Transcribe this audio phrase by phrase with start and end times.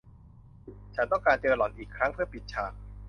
[0.95, 2.71] ฉันต้องการเจอหล่อนอีกครั้งเพื่อปิดฉาก